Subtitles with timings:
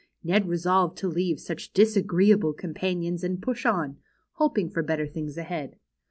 [0.23, 3.97] Ned resolved to leave such disagreeable companions, and push on,
[4.31, 5.75] hoping for better things ahead.